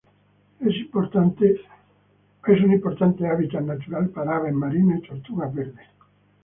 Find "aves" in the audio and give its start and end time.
4.37-4.51